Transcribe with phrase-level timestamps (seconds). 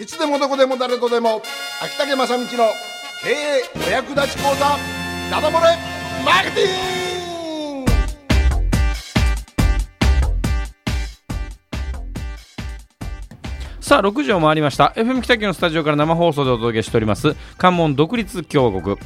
[0.00, 1.42] いつでもどこでも誰とでも。
[1.82, 2.48] 秋竹正道の
[3.22, 4.78] 経営お役立ち講座。
[5.30, 5.76] ダダ漏れ。
[6.24, 7.90] マーケティング。
[13.82, 14.94] さあ6時を回りました。
[14.96, 17.36] FM 北九のスタジオから生放送でお届けしております。
[17.58, 18.96] 関門独立共国。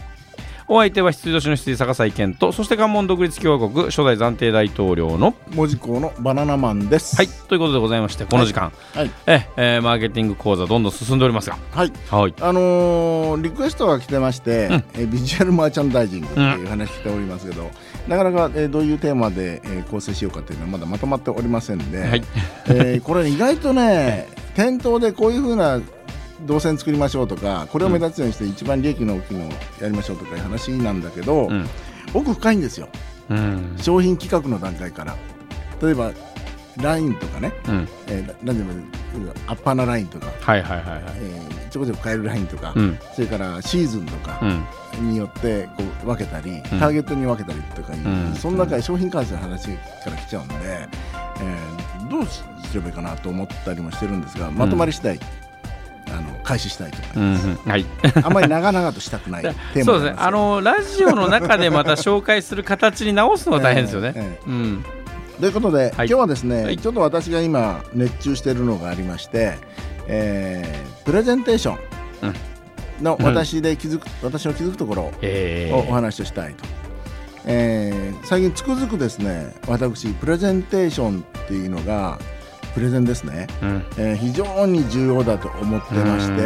[0.66, 7.16] お相手は羊年の羊坂井健とそして関門独立共和国初代暫定大統領の文字工のバナナマンです。
[7.16, 9.10] はいということでございましてこの時間、はい。
[9.26, 11.58] ええーマーケティング講座どんどん進んでおりますが。
[11.72, 11.92] はい。
[12.10, 12.34] はい。
[12.40, 17.70] あのーリクエストが来てまして、えビジュアルマーチャンダイジングっていう話しておりますけど、
[18.08, 22.22] なかなか、えーどういうテーマで、えー構成しようかというのはまだまとまっておりませんで、はい。
[22.68, 25.80] えーこれ意外とね 店頭でこういうふうな
[26.42, 31.66] 動線作りましょうとかこれを目立つようにして一番利益の大きいのをやりましょうとかいう話なんだけど、うん。
[32.12, 32.88] 奥深いんですよ。
[33.30, 33.76] うん。
[33.78, 35.16] 商品企画の段階から。
[35.82, 36.12] 例えば
[36.80, 37.88] ラインとかね、うん。
[38.08, 38.72] えー、なんでも
[39.46, 41.02] アッパーなラインとか、はいはいはいはい。
[41.16, 42.98] えーちょこちょこ変えるラインとか、うん。
[43.14, 45.10] それからシーズンとかうん。
[45.10, 46.62] によってこう分けたり、ん。
[46.62, 48.34] ターゲットに分けたりとかいう、うん。
[48.34, 55.18] その中で商品開発の話から来ちゃうんで、えーどうすればいいかなと思ったりもしてるんですがまとまり次第、
[56.44, 56.98] 開始したいと。
[56.98, 57.58] う思います、んうん。
[57.70, 57.86] はい。
[58.22, 59.42] あんまり長々としたくない。
[59.42, 60.16] テーマそうですね。
[60.18, 64.50] あのラジオの中でまた紹介する形に直すのは大変ですよね、 ええ。
[64.50, 64.84] うん。
[65.40, 65.92] ということで、はい。
[65.92, 66.78] 今日はですね、はい。
[66.78, 69.58] ちょっと私が今熱中しているのがありまして、
[70.06, 72.34] えープレゼンテーション
[73.02, 73.26] のうん。
[73.26, 76.64] 私で気づく、私の気づくところえをお話をしたいと、
[77.46, 82.18] えー最近つくづくですね私プレゼンテーションっていうのが
[82.74, 83.86] プレゼンですね、うん。
[83.96, 86.42] えー非常に重要だと思ってまして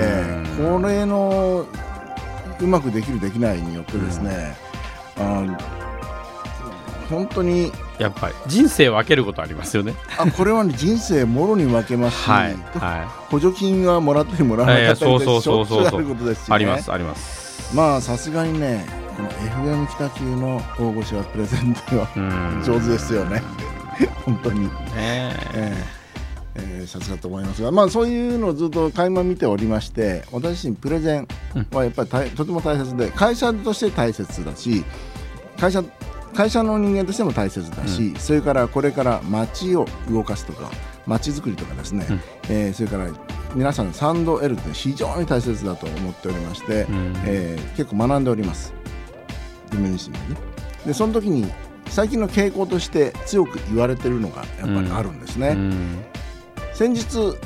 [0.61, 0.81] うん。
[0.81, 1.67] これの
[2.61, 4.57] うまくできるできないによってですね、
[5.17, 5.47] あ
[7.09, 9.95] 本当にやっぱり人生分けることありますよね。
[10.19, 17.75] あこれは、ね、人生もろに分けますし、はいは補助金はもらったりもらわなかったりでしょっちゅうあることですし、いね、ありますあります。
[17.75, 22.63] まあさすがにねこの FM 北級の大御所はプレゼントはうん。
[22.65, 23.43] 上手ですよね。
[24.25, 24.71] 本当に、ね
[25.55, 25.75] え。
[25.95, 25.98] ー
[26.59, 31.29] えーさすがと思いますがまあそういうのをずっと垣間見ておりまして私自身プレゼン
[31.71, 34.85] はやっぱり大とても大切で会社として大切だし
[35.59, 35.83] 会社
[36.35, 40.71] 会社の人間としても大切だし、それからこれから街を動かすとか
[41.07, 42.21] 街づくりとかですね、うん。
[42.51, 43.09] えーそれから
[43.55, 47.15] 皆さんのサンド L って非常に大切だと思っておりまして、うん。
[47.25, 48.73] えー結構学んでおります。
[49.71, 50.41] 自分自身でね。
[50.87, 51.51] でその時に
[51.89, 56.05] 最近の傾向として強く言われてるのがやっぱりあるんですね、うん
[56.79, 57.37] 先日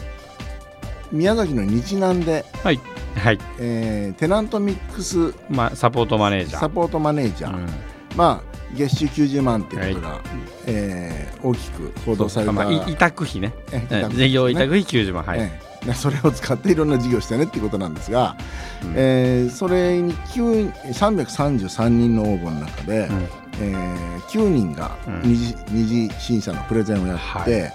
[1.11, 2.79] 宮崎の日南で、はい。
[3.17, 3.39] はい。
[3.59, 6.61] えーテナントミックスまあサポートマネージャー。
[6.61, 7.67] サポートマネージャー、うん。
[8.15, 10.21] まあ月収90万っていうことが、
[10.67, 13.55] えー大きく報道された、まあ、い委託費ね。
[13.73, 15.25] ええ委託費事業委ね託費90万。
[15.25, 18.37] はい、ええでそれを使っていろんな事業をしてねっていうことなんですが、
[18.85, 18.93] うん。
[18.97, 23.29] えーそれに9 333人の応募の中で、うん。
[23.63, 25.23] えー9人がうん。
[25.23, 27.73] 二次,、二次審査のプレゼンをやって、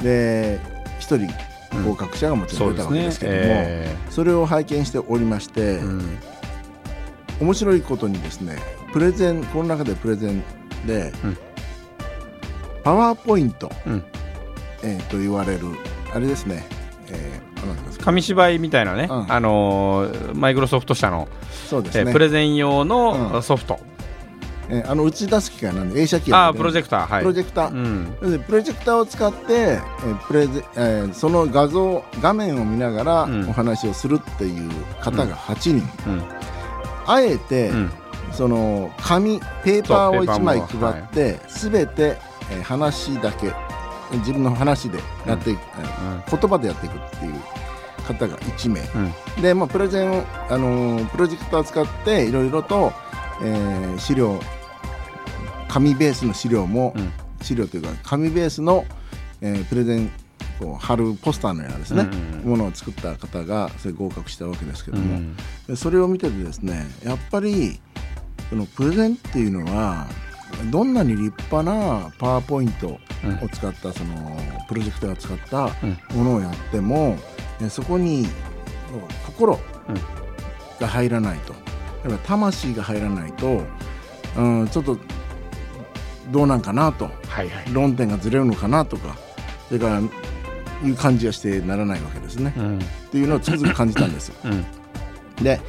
[0.00, 0.77] で
[1.16, 1.34] 1人
[1.84, 6.18] 合格者がもちろん出たわけですけども、えそれを拝見しておりまして、ーうん。
[7.40, 8.58] 面白いことにですね
[8.92, 10.42] プレゼンこの中でプレゼン
[10.86, 11.38] で、うん。
[12.82, 14.04] パワーポイント、うん。
[14.82, 15.66] えーと言われる
[16.14, 16.64] あれですね、
[17.10, 19.32] えー、紙芝居みたいなね、うん。
[19.32, 21.28] あのーマイクロソフト社の、
[21.68, 22.00] そうですね。
[22.02, 22.88] えープレゼン用うん。
[22.88, 23.78] のソフト、
[24.70, 27.06] えーあの打ち出す機械なんで映写機がああプロジェクター。
[27.06, 27.22] はい。
[27.22, 27.72] プロジェクター、
[28.22, 28.30] うん。
[28.32, 33.48] でプロジェクターを使って、えープレゼえーその画像画面を見ながらうん。
[33.48, 34.70] お話をするっていう
[35.00, 35.74] 方が8人、
[36.06, 36.22] うん。
[37.06, 37.90] あえて、うん。
[38.32, 42.18] その紙ペーパーを1枚配って、すべて、
[42.50, 43.52] えー話だけ
[44.18, 47.34] 自分の話でやっていく、えー言葉でやっていくっていう
[48.06, 48.80] 方が1名。
[48.80, 49.42] うん。
[49.42, 52.92] で、まあ、プレゼンを、あのープロジェクターを使っていろいろと、
[53.42, 54.38] えー資料
[55.68, 57.12] 紙ベースの資料も、うん。
[57.42, 58.84] 資料というか紙ベースの、
[59.40, 60.10] えープレゼン
[60.58, 65.36] こう貼るポスターのようなですね、うんものを作った方がそれ合格したわけですけども、うん
[65.66, 67.80] でそれを見ててですねやっぱり
[68.50, 70.06] このプレゼンっていうのは
[70.70, 72.98] どんなに立派なパワーポイントを
[73.52, 74.36] 使ったその
[74.68, 75.68] プロジェクターを使った
[76.14, 77.16] ものをやっても、
[77.60, 78.26] えそこに
[79.26, 79.58] 心
[80.80, 81.52] が入らないと。
[81.52, 81.62] だか
[82.08, 83.62] ら魂が入らないと、
[84.36, 84.96] うん、ちょっと
[86.30, 87.10] どうなんかなと。
[87.28, 87.72] はいはい。
[87.72, 89.16] 論点がずれるのかなとか
[89.68, 90.00] それから
[90.86, 92.78] いう感じがしてならないわけですね、うん。
[92.78, 94.32] っていうのをつくづく感じたんです。
[94.44, 94.64] うん。
[95.42, 95.60] で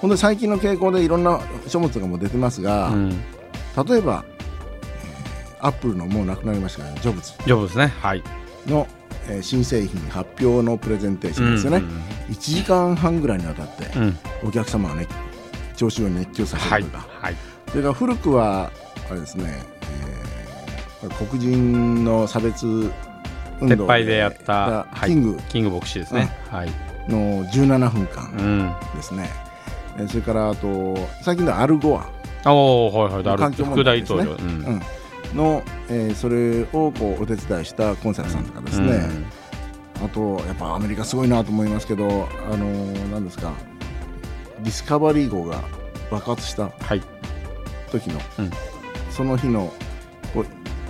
[0.00, 3.10] 本当に最近の傾向でいろんな書物がもう出てますが、うん。
[3.10, 7.32] 例えば、えーアップルのもう亡くなりましたがジョブズ。
[7.46, 7.86] 丈夫ですね。
[8.00, 8.22] はい。
[8.66, 8.86] の、
[9.28, 12.00] えー新製品発表のプレゼンテーションですよね、うんうんうん。
[12.32, 14.18] 1時間半ぐらいにわたってうん。
[14.44, 15.06] お客様がね
[15.76, 17.36] 調子を熱狂させはいるとか、はい。
[17.70, 18.70] それから古くは
[19.10, 19.75] あれですね、えー
[21.18, 22.66] 黒人の差別
[23.60, 25.38] 運動撤廃でやったキング。
[25.48, 26.68] キング牧師ですね、はい、
[27.08, 28.24] の17分う間
[28.68, 29.30] ん、ですね、
[29.98, 31.98] えーそれからあと最近のアルゴ
[32.44, 33.22] ア、おおはいはい。
[33.22, 34.20] だ環境問副大題ですね。
[34.20, 34.64] 統領、うん。
[34.66, 34.82] うん。
[35.36, 39.08] の、えーそれをこうお手伝いしたコンサルさんとかですね、
[40.04, 42.06] あとやっぱアメリカすごいなと思いますけど
[42.50, 43.52] あのー何ですか
[44.60, 45.62] ディスカバリー号が
[46.10, 47.02] 爆発したはい。
[47.90, 48.50] 時の、うん。
[49.10, 49.72] その日の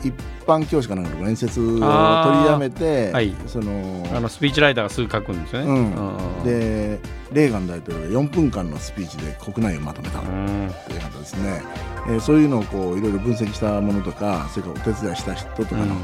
[0.02, 0.14] 一
[0.46, 3.34] 般教師かなんかの面接を取りやめて、はい。
[3.46, 6.44] そのあのスピーチライターがすぐ書くんですよね、うん。
[6.44, 7.00] で
[7.32, 11.62] レーガン大統領が4分間のスピーチで国内をまとめたとうんいう方ですね、
[12.08, 15.96] えーそういうのをこういろいろ分析したものとかそれからお手伝いした人とかの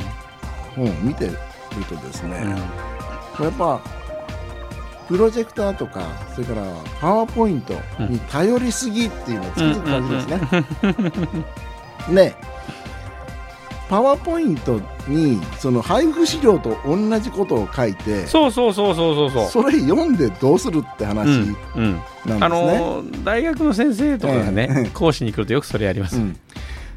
[0.75, 1.37] 本を見てる
[1.89, 2.37] とですね、
[3.41, 3.81] やっぱ
[5.09, 6.62] プロジェクターとかそれから
[7.00, 10.27] パワーポイントに頼りすぎっていうのをつくづく感じです
[12.11, 12.33] ね。
[12.33, 12.51] ね
[13.93, 19.65] パワーポイントにその配布資料と同じことを書いてそうそうそうそうそうそう。
[19.65, 22.00] それ読んでどうするって話うんうん。
[22.25, 22.79] あなんですね。
[22.79, 26.39] のー大学の先生とかがね、ええ講師に来るとよくそれやります、うん。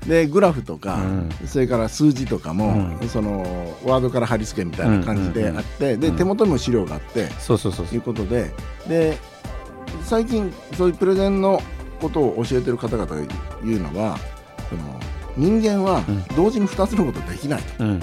[0.07, 1.47] でグラフとか、うん。
[1.47, 3.09] それから数字とかも、うん。
[3.09, 3.41] その
[3.83, 6.15] ワードから貼り付けみたいな感じであって、でうん。
[6.15, 7.87] 手元にも資料があって、そうそうそうそう。
[7.87, 8.53] ということで
[8.87, 9.17] で
[10.01, 11.61] 最近そういうプレゼンの
[11.99, 13.15] ことを教えてる方々が
[13.65, 14.17] 言うのは
[14.69, 14.97] その
[15.37, 16.23] 人間はうん。
[16.35, 17.83] 同時に2つのことできないと。
[17.83, 18.01] うん。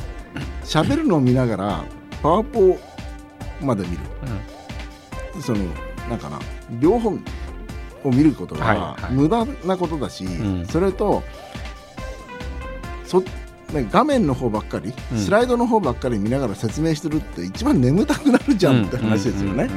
[0.64, 1.84] 喋るのを見ながら
[2.22, 2.78] パワポ
[3.60, 4.02] まで見る。
[5.40, 5.64] その
[6.08, 6.38] なんかな
[6.80, 9.12] 両方を見ることはいははい。
[9.12, 10.66] 無駄なことだし、ん。
[10.66, 11.22] それと
[13.04, 13.20] そ、
[13.72, 15.18] ね、画面の方ばっかり、うん。
[15.18, 19.68] スライドの方ばっかり見ながら説明してるって一番眠たくなるじゃんって話ですよね。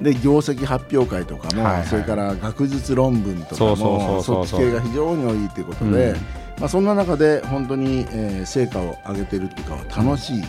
[0.00, 1.86] で業績発表会とかも、はいはい。
[1.86, 6.16] それから学術論文とかもそっち系が非常に多いということで、うん。
[6.58, 10.42] まあ、そんな中で本当に、えー成果を上げてるっていうか楽しい、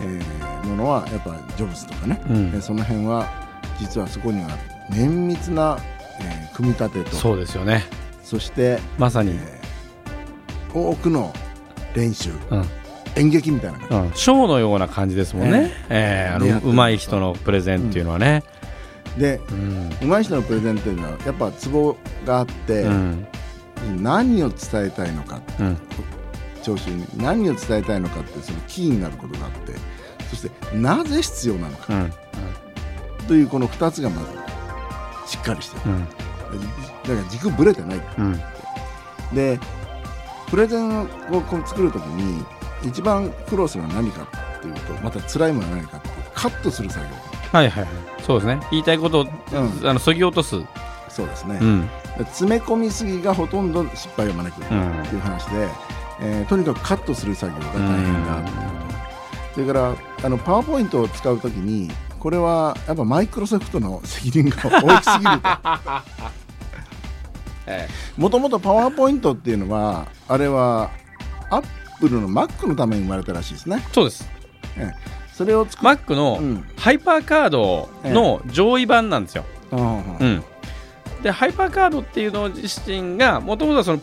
[0.00, 2.36] えーものはやっぱジョブズとかね、うん。
[2.36, 3.28] えーその辺は
[3.78, 4.48] 実はそこには
[4.90, 5.78] 綿密な、
[6.20, 7.10] えー組み立てと。
[7.10, 7.84] そそうですよね。
[8.24, 9.66] して、まさに、えー
[10.78, 11.32] 多くの
[11.94, 12.30] 練習。
[12.50, 12.64] うん。
[13.16, 18.55] 演劇みたいな感うん、ショーのような感じですもんね、ええあでやってるのうまい人のプレゼンっていうのはね、じ
[19.16, 19.90] でうん。
[20.02, 23.26] 上手い人のプレゼンっていうのはやっぱツボがあって、うん。
[24.00, 25.78] 何を伝えたいのかうん。
[26.62, 29.72] 聴衆に何を伝えたいのかってそのキーになることがあって
[30.28, 32.12] そしてなぜ必要なのかうん。
[33.26, 35.94] というこの2つがまずしっかりしてる。
[35.94, 36.04] うん。
[36.04, 38.00] だから軸ぶれてない。
[38.18, 38.40] うん。
[39.34, 39.58] で
[40.48, 41.06] プレゼンを
[41.48, 42.44] こう作るときに
[42.84, 44.28] 一番苦労するのは何か
[44.58, 47.92] っていうとまた辛いものは何かっていうとカットする作業はいはいはい。
[48.22, 48.60] そうですね。
[48.70, 49.24] 言いたいことを、う
[49.84, 49.88] ん。
[49.88, 50.56] あのそぎ落とす、
[51.08, 51.88] そうですね、うん。
[52.24, 55.68] 詰め込みすぎがほとんど失敗を招くってうんいう話で、
[56.20, 58.86] えーとにかくカットする作業が大変だっていうこと
[59.54, 65.40] それからあのパワーポイントを使うときにこれはやっぱマイクロソフトの責任が大きすぎる
[67.68, 70.90] えともともとパワーポイントっていうのはあれは
[71.50, 71.64] アッ
[72.00, 73.84] プルの Mac のために生まれたらしいですね。
[73.92, 74.28] そうです
[75.36, 76.64] それを作っ Mac のうん。
[76.78, 79.76] ハイパーカードの上位版なんですよ、う
[80.24, 80.42] ん、
[81.22, 84.00] でハイパーカードっていうの自身がもともとはその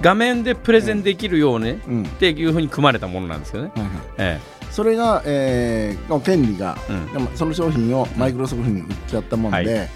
[0.00, 2.02] 画面でプレゼンできるように、うん。
[2.04, 3.90] っていうふうに組まれたものなんですよね、はいはい。
[4.18, 7.28] えそれが、えーの権利が、うん。
[7.34, 9.86] その商品をマイクロソフトに売っちゃったもんで、は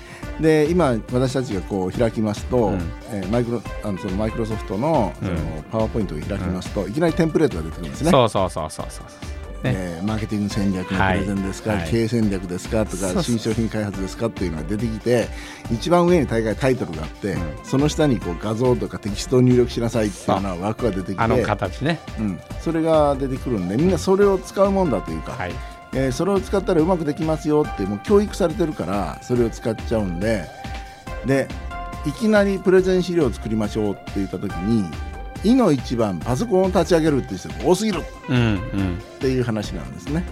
[0.41, 2.81] で今私たちがこう開きますと、うん。
[3.13, 5.63] えーマイクロあのそのマイクロソフトのそのうん。
[5.71, 8.11] パワーポイントを開きますと、いきなりテンプレートが出てくるんですね。
[8.11, 9.07] そうそうそうそうそう。
[9.07, 11.81] ねえーマーケティング戦略のプレゼンですか、はい。
[11.81, 15.29] はい経営戦略ですかとか新商品開発ですかっていうのが出てきて
[15.71, 17.65] 一番上に大概タイトルがあって、うん。
[17.65, 20.43] その下にこう画像とかテキストを入力しなさいっていうよう。
[20.43, 22.01] な枠が出てきてあの形ね。
[22.19, 25.53] うん、それが出てくるんでみんなそれを使うもんだというか、はい。
[25.95, 30.47] えーそれを使ったらうまくできますよってもう教育されてるからそれを使っちゃうんで
[31.27, 31.47] で
[32.07, 34.91] いきなりプレゼン資料を作りましょうって言った時に
[35.45, 38.99] 「いの一番パソコンを立ち上げるっていう人が多すぎる」うんうん。
[38.99, 40.25] っていう話なんですね。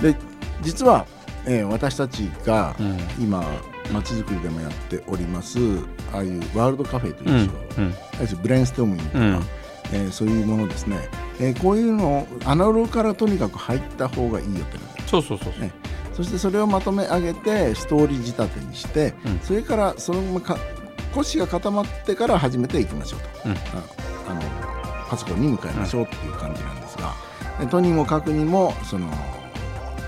[0.00, 0.14] で
[0.62, 1.06] 実は、
[1.46, 2.98] えー私たちがうん。
[3.18, 3.44] 今
[3.92, 5.58] まちづくりでもやっております
[6.12, 7.42] ああいうワールドカフェといううんう
[7.78, 7.94] うん
[8.42, 9.42] ブレインストーミングとか、うん。
[9.92, 10.96] えーそういうものですね、
[11.40, 15.60] えーこういうのをアナログからとにかく入った方がいいよってなそうそうそうそう。
[15.62, 15.70] ね
[16.16, 19.38] そしてそれをまとめ上げてストーリー仕立てにして、うん。
[19.42, 20.56] それからそのままか
[21.16, 23.52] 腰が固まってから始めていきましょうと、うん。
[23.52, 23.58] あ
[24.28, 24.42] あの
[25.08, 27.14] パソコンに向かいましょうっていう感じなんですが、
[27.58, 29.08] でとにもかくにもその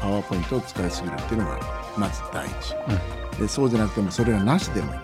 [0.01, 1.61] パワーポイントを使いすぎるっていうのが
[1.97, 5.01] まず第一、でそうじゃなくてもそれがなしでもいい。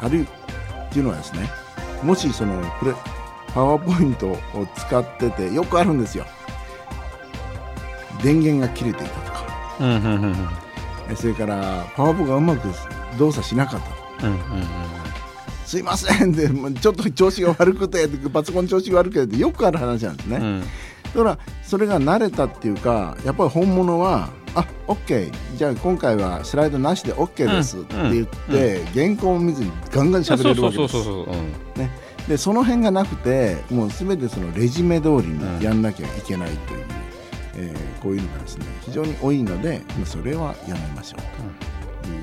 [0.00, 0.26] あるいっ
[0.90, 1.48] ていうのはですね
[2.02, 2.92] もしそのこれ
[3.54, 4.38] パワーポイントを
[4.76, 6.26] 使っててよくあるんですよ。
[8.22, 9.46] 電源が切れていたとか、
[9.80, 12.68] うんうんうんそれからパワーポがうまく
[13.18, 13.80] 動作しなかっ
[14.18, 14.40] たうんうん
[15.64, 16.32] すいません。
[16.32, 20.60] でもうちょっと調子が悪くてパソコン調子が悪くてよくある話なんですね、うん。
[20.60, 20.66] だ
[21.12, 30.92] からそれが慣れたっていうかやっぱり本物はあ OK じゃあ今回はスライドなしで OK ですって言って、原稿を見ずにガンガン喋れるわけです。
[30.92, 31.90] そうそうそうそううん
[32.28, 36.84] でその辺がなくてもう全てそのレジュメ通りにやんなきゃいけないという、
[37.56, 41.20] えーこういうのがですね非常に多いのでそれはやめましょう
[42.06, 42.22] という、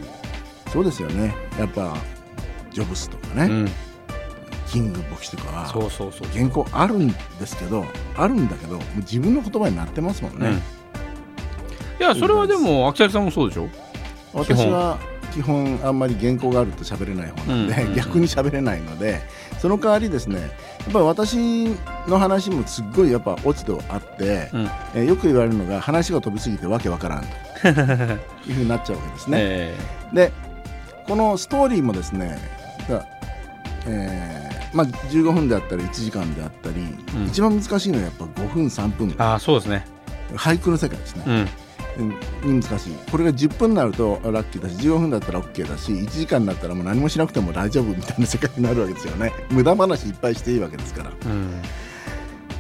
[0.72, 1.36] そうですよね。
[1.60, 1.96] やっぱ
[2.72, 3.70] ジョブスとかね、うん。
[4.68, 7.86] キング牧師とかはそうそうそう原稿あるんですけど
[8.16, 10.56] あるんだけどもう自分の言葉になってますもんね、うん。
[10.56, 10.60] い
[12.00, 13.68] やそれはでも秋崎さんもそうでしょ？
[14.34, 14.98] 私は
[15.34, 15.80] 基本。
[15.84, 17.96] あんまり原稿があると喋れない方なんで、うんうんうん。
[17.96, 19.22] 逆に喋れないので
[19.60, 20.50] その代わりですねやっ
[20.94, 21.66] ぱり私
[22.08, 24.62] の話もすっごいやっぱ落ち度あって、うん。
[24.96, 27.28] えーよく言われるのが話が飛びすぎてわけわからんと。
[28.50, 29.38] いうふうになっちゃうわけですね。
[29.42, 29.76] え。
[30.14, 30.32] で
[31.08, 32.40] このストーリーもですね
[32.90, 33.06] が
[33.86, 36.82] えーまあ、15分であったり1時間であったり、
[37.16, 37.26] うん。
[37.26, 39.10] 一番難しいのはやっぱ5分3分。
[39.10, 39.86] えああそうですね。
[40.36, 41.48] 俳句の世界ですね、
[42.48, 42.62] うん。
[42.62, 42.94] 難しい。
[43.12, 49.34] これが10分になるとラッキーだし15分だったら OK だし1時間になったらもう何もしなくても大丈夫みたいな世界になるわけですよね。
[49.52, 51.12] 無駄話いっぱいしていいわけですから。
[51.26, 51.62] うん。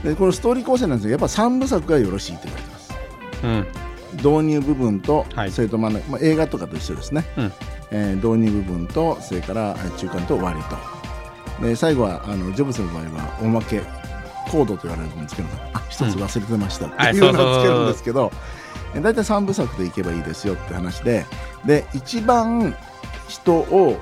[0.03, 2.93] でこのストーリー構成なんですがやっぱ3部作がよろしいと言われてます。
[3.43, 5.51] うん導入部分とはい。
[5.51, 7.53] それと真ん中、まあ、映画とかと一緒ですね、うん。
[7.91, 11.01] えー導入部分とそれからえー中間と終わりと。
[11.65, 13.81] で最後はあのジョブズの場合はおまけ
[14.49, 16.87] コードと言われるものをつけるのあ一つ忘れてました。
[16.87, 18.31] ってはいいうのをつけるんですけど
[18.95, 21.25] え大体3部作でいけばいいですよって話で。
[21.65, 22.75] で一番
[23.27, 23.97] 人を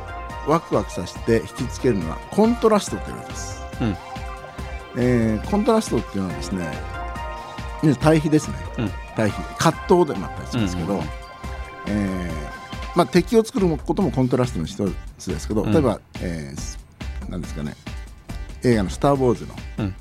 [0.47, 3.97] ワクワクさせて引きつけるのはコントラストというわけです、うん。
[4.97, 6.71] えーコントラストっていうのはですね
[7.99, 9.71] 対比ですね、うん対比葛
[10.03, 11.05] 藤でもあったりしますけど、うんうん
[11.87, 15.73] えーまあ、敵を作ることもコントラストの一つですけど、うん。
[15.73, 16.79] 例えば、えー
[17.29, 17.75] なんですかね。
[18.63, 19.95] 映画の「スター・ウォーズ」のうん。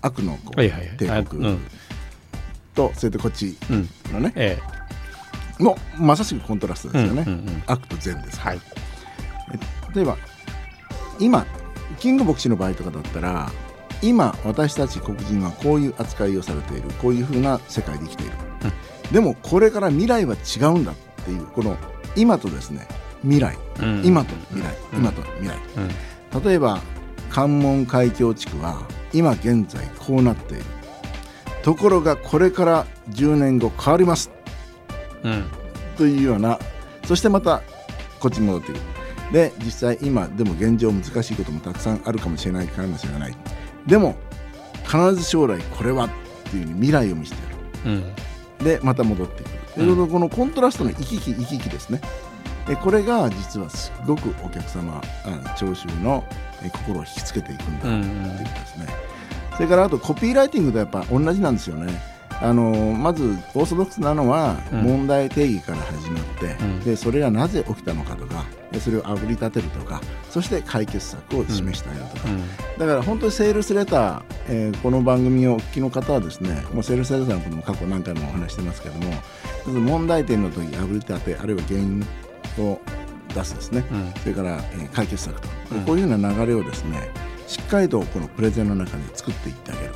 [0.00, 0.96] 悪のこうはいはいはい。
[0.96, 1.60] 帝あ国うん。
[2.74, 3.88] とそれとこっちうん。
[4.12, 4.58] のねえ
[5.60, 7.62] のまさしくコントラストえですよね、うんうんうん。
[7.66, 8.60] 悪と善ですはい。
[9.94, 10.16] 例えば
[11.20, 11.46] 今
[12.00, 13.52] キング牧師の場合とかだったら
[14.02, 16.90] 今私たち黒人はこういう扱いをされている。
[17.00, 18.32] こういうふうな世界で生きている、
[19.12, 20.94] でもこれから未来は違うんだっ
[21.24, 21.46] ていう。
[21.46, 21.76] この
[22.16, 22.86] 今とですね
[23.22, 24.02] 未来、うん。
[24.04, 24.98] 今と未来、うん。
[24.98, 25.56] 今と未来。
[26.34, 26.42] うん。
[26.42, 26.80] 例えば
[27.30, 28.82] 関門海峡地区は
[29.12, 30.64] 今現在こうなっている。
[31.62, 34.30] ところがこれから10年後変わります。
[35.22, 35.44] うん。
[35.96, 36.58] というような。
[37.06, 37.62] そしてまた
[38.18, 38.80] こっちに戻ってくる。
[39.32, 43.36] で実際今でも現状難しいこともたくさんあるかもしれないかもしれない
[43.86, 44.16] でも
[44.84, 46.10] 必ず将来これはっ
[46.50, 47.56] ていう未来を見せてやる。
[48.60, 48.64] うん。
[48.64, 49.48] でまた戻ってく
[49.80, 49.86] る。
[49.86, 52.00] うことでこのコントラストの行き来行き来ですね。
[52.66, 56.24] でこれが実はすごくお客様あ聴衆の
[56.62, 58.86] え心を引きつけていくんだうんっていうことですね。
[59.56, 62.11] それからあとコピーライティングとやっぱ同じなんですよね。
[62.42, 63.22] あのまず
[63.54, 64.82] オーソドックスなのはうん。
[64.82, 66.80] 問題定義から始まって、うん。
[66.80, 72.78] でそれがなぜ起きたのかとかでそれをあぶり立てるとかそして解決策を示したよとか、うん。
[72.78, 82.04] だから本当にセールスレター、えーこの番組をお聞きの方はですねもうセールスレターのことも過去何回もお話してますけども問題点の時あぶり立てあるいは原因
[82.58, 82.80] を
[83.34, 84.12] 出すですね、うん。
[84.20, 85.84] それから、えー解決策と、うん。
[85.84, 87.08] こういうような流れをですね
[87.46, 89.94] しっかりとこのプレゼンの中で作っていってあげる、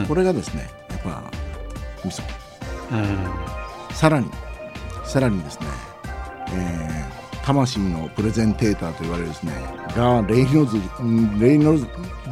[0.00, 0.06] うん。
[0.06, 1.30] これがですねやっぱ
[2.08, 2.22] ミソ
[2.92, 3.94] うん。
[3.94, 4.30] さらに
[5.04, 5.66] さらにですね、
[6.52, 9.52] えー魂のプレゼンテーターと言われるですね
[9.96, 11.86] ガー・レイノルズんレイノルズ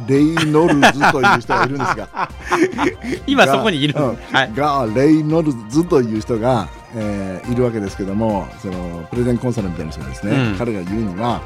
[0.07, 2.29] レイノルズという人がいるんですが。
[3.25, 3.95] 今そこにいる。
[3.99, 4.15] うん。
[4.31, 4.51] はい。
[4.55, 10.55] ガー・レイノルズという人が、えーいるわけですけどもそのプレゼンコンサルみたいな人がですね、うん。
[10.55, 11.41] 彼が言うには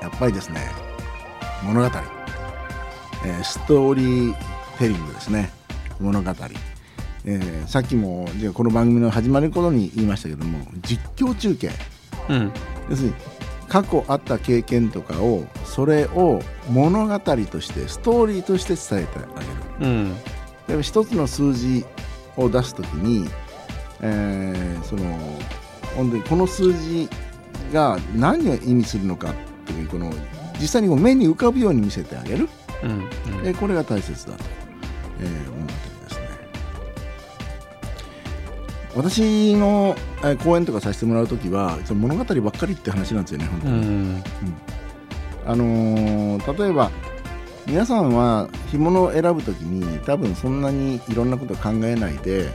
[0.00, 0.70] やっぱりですね
[1.62, 1.86] 物語、
[3.26, 4.34] えーストーリー
[4.78, 5.50] テリングですね。
[6.00, 6.32] 物語、
[7.24, 11.70] えーさっきもじゃあこの番組の始まる頃に言いましたけども実況中継。
[12.28, 12.52] うん。
[12.90, 13.14] 要するに
[13.68, 20.74] 過去あった経験とかをそれを物語としてストーリーとして伝えてあげる。
[20.74, 20.82] うん。
[20.82, 21.84] 一つの数字
[22.36, 23.28] を出すときに、
[24.00, 25.04] えーその
[25.96, 27.08] 本当にこの数字
[27.72, 29.34] が何を意味するのか
[29.66, 30.10] というこの
[30.58, 32.48] 実際にこう目に浮かぶように見せてあげる、
[32.82, 32.90] うん。
[32.90, 33.02] うん。
[33.44, 34.44] えーこれが大切だと、
[35.20, 35.61] えー
[38.94, 44.22] 私のえ講演とかさせてもらう時はその物語ばっかりって話なんですよね本当に、うん。
[45.46, 46.90] あのー例えば
[47.66, 52.50] 皆さんは干物を選ぶ時に多分そんなにいろんなこと考えないで、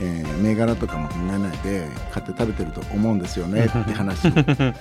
[0.00, 4.28] えー銘柄とかも考えないで買って食べてると思うんですよねって話。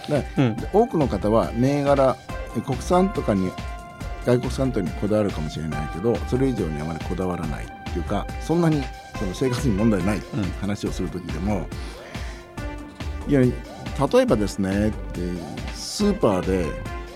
[0.71, 2.15] 多くの方は銘柄
[2.57, 3.51] え国産とかに
[4.25, 8.83] 外国産とかにこだわるかもしれないけどそれ以上にあまりこだわらないっていうかそんなに
[9.19, 11.67] その生活に問題ないっていう話をする時でも、
[13.27, 13.51] いや例
[14.21, 15.21] えばですねって
[15.75, 16.65] スーパーで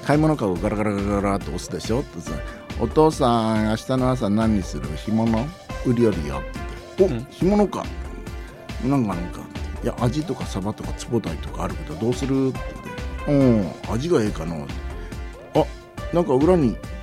[0.04, 2.02] 買い物かごガラガラガラガラって押すでしょ？
[2.02, 2.34] ってさ
[2.80, 4.88] お父さん明日の朝何にする？
[4.98, 5.48] 干物？
[5.86, 6.42] 売りよりよ。
[6.94, 7.08] って。
[7.08, 7.22] 言って、うん。
[7.22, 7.86] お干物か。
[8.86, 9.40] なんかなんか。
[9.84, 12.50] いや味とかサバとかツボタイとかあるけどどうする？
[12.50, 12.60] って
[13.26, 13.82] 言って。
[13.88, 14.56] うん味がええかな。
[15.56, 15.66] あ
[16.14, 16.78] なんか裏に「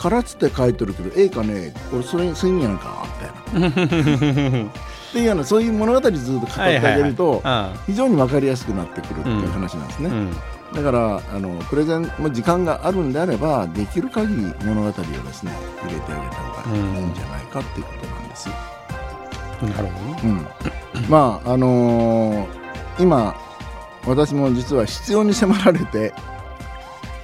[0.00, 3.04] から」つって書いてるけどええかね俺それにすんやんか
[3.52, 4.68] みたいな。
[5.10, 10.36] っていうようなそういう物語ずっと語ってあげるとあ非常に分かりやすくなってくるっていう話なんですね、あうん。
[10.72, 15.02] だからあのプレゼンも時間があるんであればできる限り物語をで
[15.32, 15.52] すね
[15.82, 20.20] 入れてあげた方がいいんじゃないかっていうことなんです、なるほどね。
[20.24, 20.46] うん、
[21.08, 22.60] まああのー
[23.00, 23.34] 今
[24.06, 26.12] 私も実は必要に迫られて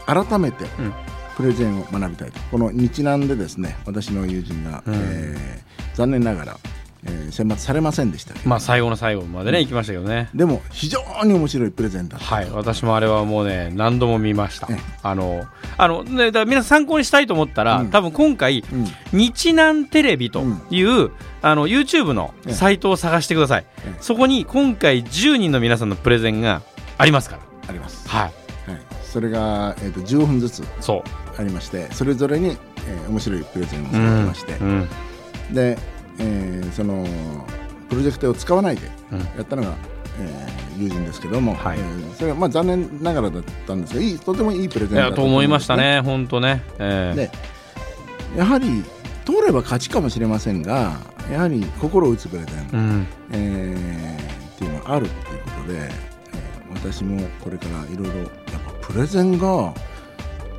[0.07, 0.95] 改めてうん
[1.37, 2.41] プレゼンを学びたいと。
[2.51, 4.95] この日南でですね私の友人が、うん。
[4.95, 6.59] えー残念ながら、
[7.05, 10.29] えー選抜されませんでしたけど、まあ最後の最後までね行きましたけどね。
[10.35, 12.51] でも非常に面白いプレゼンだったはい。
[12.51, 14.67] 私もあれはもうね何度も見ました。
[14.71, 14.79] ええ。
[15.03, 15.47] あの
[15.79, 17.91] あのねだ皆さん参考にしたいと思ったら、うん。
[17.91, 18.87] 多分今回うん。
[19.19, 21.11] 日南テレビという、
[21.43, 22.53] あの YouTube のええ。
[22.55, 23.97] サイトを探してください、ええ。
[24.01, 26.63] そこに今回10人の皆さんのプレゼンが
[26.99, 27.43] ありますから。
[27.69, 28.33] あります、はいはい、
[29.17, 30.63] それが、えー、と15分ずつ
[31.39, 34.89] ありましてそれぞれに、えー面白いプレゼンをされてまして、うん
[35.55, 35.79] で、
[36.19, 37.07] えーその
[37.89, 39.19] プロジェクトを使わないでうん。
[39.21, 39.75] やったのが、
[40.21, 41.79] えー友人ですけども、はい。
[41.79, 47.31] えーそれはまあ残念ながらだったんですがいいとてもいいプレゼンいだったやと思いましたね本当ね、ええ。
[48.35, 48.85] でやはり
[49.25, 50.99] 通れば勝ちかもしれませんが
[51.33, 53.07] やはり心を打つプレゼン、うん。
[53.33, 56.17] えーっていうのがあるっていうことで、えー
[56.75, 58.29] 私もこれからいろいろやっ
[58.65, 59.75] ぱプレゼンが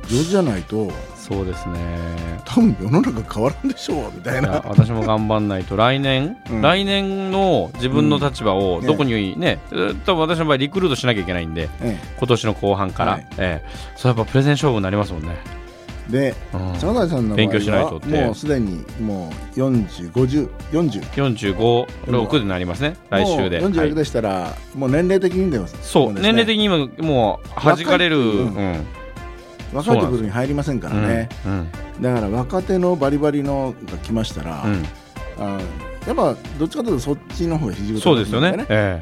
[0.08, 1.98] 上手じゃないとそうですね。
[2.46, 4.62] 多分世の中変わらんでしょうみたいな。
[4.64, 5.76] 私も頑張んないと。
[5.76, 6.62] 来年、うん。
[6.62, 8.86] 来年の自分の立場をうん。
[8.86, 9.58] どこにね、
[10.06, 13.26] 多分私の場合リクルートしなきゃいけないんでえ今年の後半から、はい。
[13.36, 13.68] ええ。
[13.96, 15.67] そうやっぱプレゼン勝負になりますもんね、え
[16.08, 20.48] でうん、坂谷さんの場勉強しない合はともうすでにもう405040
[21.10, 22.96] 456になりますね。
[23.10, 23.90] 来週で、もうはい。
[23.90, 26.12] 46でしたら、もう年齢的にでもそう。
[26.12, 28.56] 年齢的に今もう弾かれる、若いうん。
[28.56, 28.86] うん。
[29.74, 31.68] 若いところに入りませんからね、うん
[32.00, 34.86] だから若手のバリバリのが来ましたら、うん。
[35.38, 35.60] あ
[36.06, 38.64] やっぱどっちかというとそっちの方が肘そうですよね。
[38.68, 39.00] え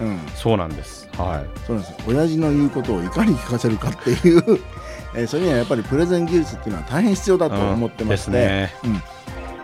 [0.00, 1.08] うん、えそうなんです。
[1.18, 4.60] はそうなんです親父の言うことをいかに聞かせるかっていう、
[5.14, 9.02] えーそれにはやっぱりプレゼン技術っていうのは大変必要だいと思ってまして、うん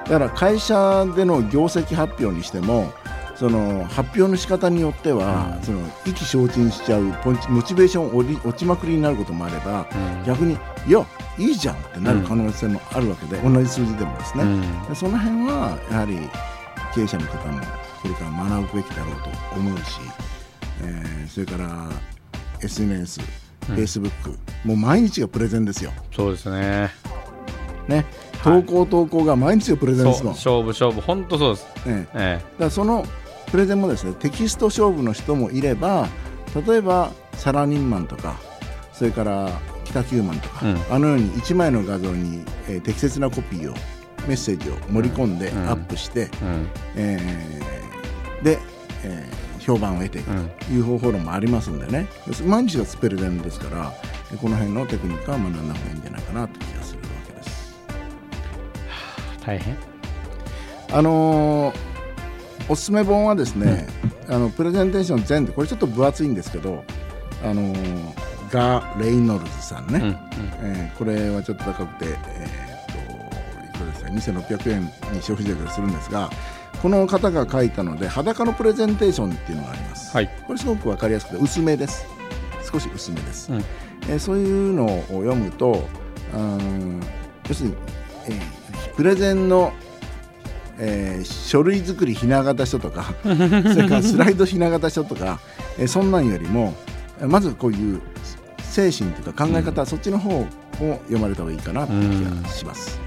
[0.05, 2.93] だから会社での業績発表にしても
[3.37, 5.63] その発表の仕方によっては、うん。
[5.63, 10.25] その意気消沈しちゃうポンチモチベーション落り落ちまくりになることもあればうん。
[10.27, 11.05] 逆にいや
[11.39, 14.45] いいじゃんってなる可能性もあるわけで、同じ数字でもですね、
[14.95, 16.19] その辺はやはり
[16.95, 17.61] 経営者の方も
[18.03, 18.31] これから
[18.61, 20.01] 学ぶべきだろうと思うし、
[20.83, 21.89] えーそれから
[22.63, 23.21] SNS、
[23.70, 23.77] うん。
[23.77, 24.11] Facebook
[24.64, 25.92] もう毎日がプレゼンですよ。
[26.14, 26.90] そうですね。
[27.88, 28.07] ね。
[28.40, 28.62] はい。
[28.64, 30.33] 投稿投稿が毎日がプレゼンですもん。
[30.35, 31.00] 勝負勝負。
[31.00, 32.14] 本当そうです、ええ。
[32.14, 33.05] えだからその
[33.50, 36.09] プレゼンもですねテキスト勝負の人もいれば
[36.66, 38.37] 例えばサラリーマンとか
[38.92, 39.50] それから
[39.85, 40.77] 北九マンとか、うん。
[40.90, 43.74] あのように1枚の画像に、えー適切なコピーを
[44.27, 45.68] メッセージを盛り込んでうん。
[45.68, 46.68] アップして、えうん。
[46.96, 48.59] えーで、
[49.05, 52.07] えー評判を得ていくうんという方法論もありますんでね。
[52.46, 53.92] 毎日がスペルゼンですから
[54.38, 57.74] この辺のテクニックは学んだ方がいいんじゃないかなという気がするわけです。
[59.44, 59.77] 大変。
[60.92, 61.74] あのー
[62.66, 63.87] おすすめ本はですね、
[64.27, 66.83] あのプレゼンテーション全でこれちょっと分厚いんですけど、
[67.44, 68.12] あのー
[68.50, 70.14] ガ・レイノルズさんね、うんうん。
[70.62, 74.90] えーこれはちょっと高くて、えー、といくらですか2600円に
[75.22, 76.31] 消費税がするんですが
[76.85, 80.29] この方が書いたので裸のプレゼンテーションっていうのがあります、はい。
[80.47, 82.05] これすごく分かりやすくて薄めです。
[82.70, 83.64] 少し薄めです、うん。
[84.03, 85.88] えーそういうのを読むと
[86.35, 87.01] うーん
[87.49, 87.77] 要するに、
[88.27, 89.73] えープレゼンの、
[90.79, 95.40] えー書類作りひな形書とか それからスライドひな形書とか、
[95.79, 96.75] えーそんなんよりも
[97.18, 98.03] えーまずこういう
[98.61, 100.47] 精神というか考え方、そっちの方を
[101.07, 103.01] 読まれた方がいいかなという気がします。